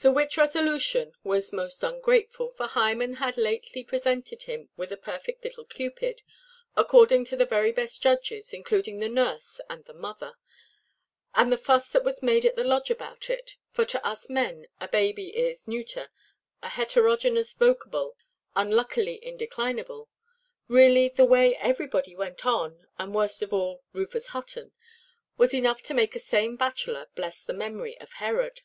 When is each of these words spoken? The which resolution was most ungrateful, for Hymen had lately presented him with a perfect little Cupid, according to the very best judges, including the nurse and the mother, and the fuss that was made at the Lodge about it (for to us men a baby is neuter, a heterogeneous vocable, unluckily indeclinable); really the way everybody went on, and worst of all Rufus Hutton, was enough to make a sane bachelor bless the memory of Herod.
The 0.00 0.10
which 0.10 0.36
resolution 0.36 1.12
was 1.22 1.52
most 1.52 1.84
ungrateful, 1.84 2.50
for 2.50 2.66
Hymen 2.66 3.14
had 3.22 3.36
lately 3.36 3.84
presented 3.84 4.42
him 4.42 4.68
with 4.76 4.90
a 4.90 4.96
perfect 4.96 5.44
little 5.44 5.64
Cupid, 5.64 6.22
according 6.74 7.24
to 7.26 7.36
the 7.36 7.46
very 7.46 7.70
best 7.70 8.02
judges, 8.02 8.52
including 8.52 8.98
the 8.98 9.08
nurse 9.08 9.60
and 9.70 9.84
the 9.84 9.94
mother, 9.94 10.32
and 11.36 11.52
the 11.52 11.56
fuss 11.56 11.88
that 11.90 12.02
was 12.02 12.20
made 12.20 12.44
at 12.44 12.56
the 12.56 12.64
Lodge 12.64 12.90
about 12.90 13.30
it 13.30 13.58
(for 13.70 13.84
to 13.84 14.04
us 14.04 14.28
men 14.28 14.66
a 14.80 14.88
baby 14.88 15.28
is 15.28 15.68
neuter, 15.68 16.08
a 16.64 16.70
heterogeneous 16.70 17.52
vocable, 17.52 18.16
unluckily 18.56 19.20
indeclinable); 19.24 20.08
really 20.66 21.08
the 21.08 21.24
way 21.24 21.54
everybody 21.54 22.16
went 22.16 22.44
on, 22.44 22.88
and 22.98 23.14
worst 23.14 23.40
of 23.40 23.52
all 23.52 23.84
Rufus 23.92 24.30
Hutton, 24.34 24.72
was 25.36 25.54
enough 25.54 25.80
to 25.82 25.94
make 25.94 26.16
a 26.16 26.18
sane 26.18 26.56
bachelor 26.56 27.06
bless 27.14 27.44
the 27.44 27.52
memory 27.54 27.96
of 28.00 28.14
Herod. 28.14 28.62